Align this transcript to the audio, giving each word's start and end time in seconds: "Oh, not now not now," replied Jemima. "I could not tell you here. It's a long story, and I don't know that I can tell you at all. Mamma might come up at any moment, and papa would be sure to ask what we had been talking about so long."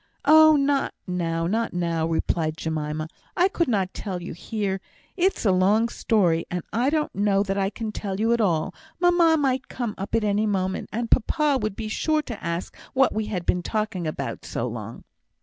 "Oh, 0.25 0.55
not 0.55 0.95
now 1.05 1.45
not 1.45 1.73
now," 1.73 2.07
replied 2.07 2.57
Jemima. 2.57 3.07
"I 3.37 3.47
could 3.47 3.67
not 3.67 3.93
tell 3.93 4.19
you 4.19 4.33
here. 4.33 4.81
It's 5.15 5.45
a 5.45 5.51
long 5.51 5.89
story, 5.89 6.43
and 6.49 6.63
I 6.73 6.89
don't 6.89 7.13
know 7.13 7.43
that 7.43 7.55
I 7.55 7.69
can 7.69 7.91
tell 7.91 8.19
you 8.19 8.33
at 8.33 8.41
all. 8.41 8.73
Mamma 8.99 9.37
might 9.37 9.67
come 9.67 9.93
up 9.99 10.15
at 10.15 10.23
any 10.23 10.47
moment, 10.47 10.89
and 10.91 11.11
papa 11.11 11.59
would 11.61 11.75
be 11.75 11.87
sure 11.87 12.23
to 12.23 12.43
ask 12.43 12.75
what 12.93 13.13
we 13.13 13.27
had 13.27 13.45
been 13.45 13.61
talking 13.61 14.07
about 14.07 14.43
so 14.43 14.67
long." 14.67 15.03